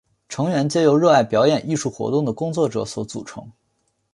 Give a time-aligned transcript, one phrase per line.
[0.27, 3.51] 成员皆由热爱表演艺术活动的工作者所组成。